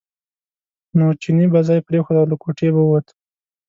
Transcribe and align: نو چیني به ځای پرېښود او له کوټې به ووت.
نو 0.97 1.05
چیني 1.21 1.45
به 1.51 1.59
ځای 1.67 1.79
پرېښود 1.87 2.17
او 2.21 2.29
له 2.31 2.35
کوټې 2.43 2.67
به 2.73 2.81
ووت. 2.85 3.05